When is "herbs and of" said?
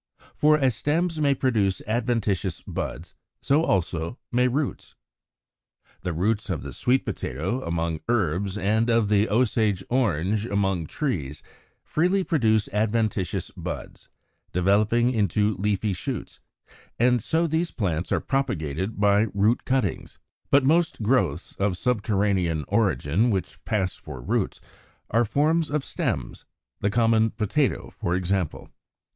8.09-9.09